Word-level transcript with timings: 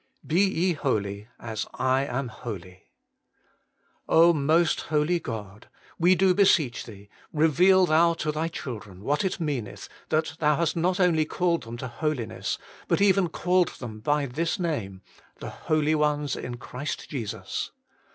BE 0.25 0.41
YE 0.43 0.73
HOLY, 0.73 1.27
AS 1.39 1.67
I 1.75 2.05
AM 2.07 2.29
HOLY. 2.29 2.85
Most 4.09 4.81
Holy 4.89 5.19
God! 5.19 5.69
we 5.99 6.15
do 6.15 6.33
beseech 6.33 6.85
Thee, 6.87 7.07
reveal 7.31 7.85
Thou 7.85 8.15
to 8.15 8.31
Thy 8.31 8.47
children 8.47 9.03
what 9.03 9.23
it 9.23 9.39
meaneth 9.39 9.87
that 10.09 10.37
Thou 10.39 10.55
hast 10.55 10.75
not 10.75 10.99
only 10.99 11.25
called 11.25 11.61
them 11.61 11.77
to 11.77 11.87
holiness, 11.87 12.57
but 12.87 12.99
even 12.99 13.29
called 13.29 13.67
them 13.77 13.99
by 13.99 14.25
this 14.25 14.57
name,' 14.57 15.03
the 15.39 15.51
holy 15.51 15.93
ones 15.93 16.35
in 16.35 16.57
Christ 16.57 17.07
Jesus.' 17.07 17.69